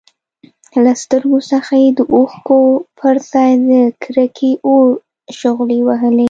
[0.83, 2.59] له سترګو څخه يې د اوښکو
[2.99, 4.85] پرځای د کرکې اور
[5.39, 6.19] شغلې وهلې.